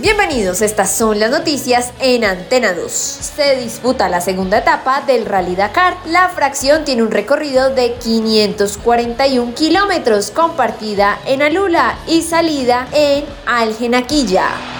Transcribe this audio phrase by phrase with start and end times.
[0.00, 2.90] Bienvenidos, estas son las noticias en Antena 2.
[2.92, 5.96] Se disputa la segunda etapa del Rally Dakar.
[6.06, 13.24] La fracción tiene un recorrido de 541 kilómetros con partida en Alula y salida en
[13.46, 14.75] Algenaquilla.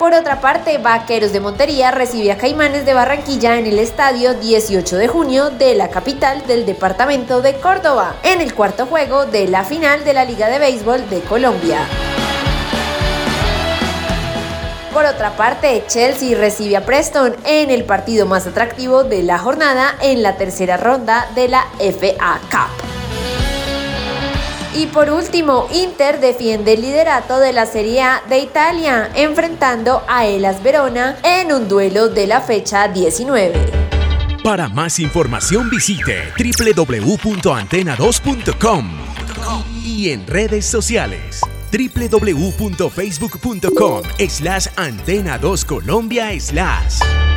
[0.00, 4.96] Por otra parte, Vaqueros de Montería recibe a Caimanes de Barranquilla en el estadio 18
[4.96, 9.62] de junio de la capital del departamento de Córdoba, en el cuarto juego de la
[9.62, 11.80] final de la Liga de Béisbol de Colombia.
[14.94, 19.96] Por otra parte, Chelsea recibe a Preston en el partido más atractivo de la jornada
[20.00, 22.89] en la tercera ronda de la FA Cup.
[24.74, 30.26] Y por último, Inter defiende el liderato de la Serie A de Italia, enfrentando a
[30.26, 33.72] Elas Verona en un duelo de la fecha 19.
[34.44, 38.90] Para más información visite www.antena2.com
[39.84, 47.29] y en redes sociales www.facebook.com slash antena 2 Colombia slash.